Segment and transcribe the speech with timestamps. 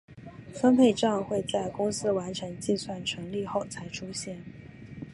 [0.51, 4.43] 分配帐会在公司完成计算纯利后才出现。